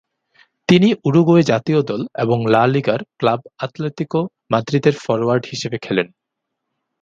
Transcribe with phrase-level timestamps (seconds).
[0.69, 4.19] তিনি উরুগুয়ে জাতীয় দল এবং লা লিগার ক্লাব আতলেতিকো
[4.51, 6.07] মাদ্রিদের ফরোয়ার্ড হিসেবে খেলেন।